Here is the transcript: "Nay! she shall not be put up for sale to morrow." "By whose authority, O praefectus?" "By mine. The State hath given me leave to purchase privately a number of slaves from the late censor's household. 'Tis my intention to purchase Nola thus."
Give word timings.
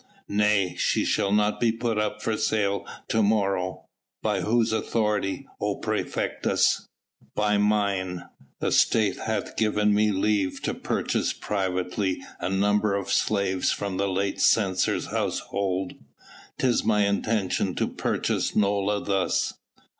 "Nay! 0.27 0.73
she 0.79 1.05
shall 1.05 1.31
not 1.31 1.59
be 1.59 1.71
put 1.71 1.99
up 1.99 2.23
for 2.23 2.35
sale 2.35 2.87
to 3.07 3.21
morrow." 3.21 3.85
"By 4.23 4.41
whose 4.41 4.73
authority, 4.73 5.47
O 5.59 5.75
praefectus?" 5.79 6.87
"By 7.35 7.59
mine. 7.59 8.25
The 8.61 8.71
State 8.71 9.17
hath 9.17 9.55
given 9.55 9.93
me 9.93 10.11
leave 10.11 10.59
to 10.63 10.73
purchase 10.73 11.33
privately 11.33 12.23
a 12.39 12.49
number 12.49 12.95
of 12.95 13.13
slaves 13.13 13.71
from 13.71 13.97
the 13.97 14.09
late 14.09 14.41
censor's 14.41 15.05
household. 15.05 15.93
'Tis 16.57 16.83
my 16.83 17.05
intention 17.05 17.75
to 17.75 17.87
purchase 17.87 18.55
Nola 18.55 19.03
thus." 19.05 19.53